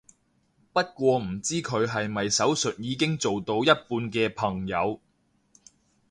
[0.73, 4.99] 不過唔知佢係咪手術已經做到一半嘅朋友